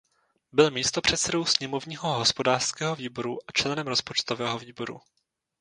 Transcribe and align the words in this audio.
Byl 0.51 0.71
místopředsedou 0.71 1.45
sněmovního 1.45 2.13
hospodářského 2.17 2.95
výboru 2.95 3.39
a 3.47 3.51
členem 3.53 3.87
rozpočtového 3.87 4.59
výboru. 4.59 5.01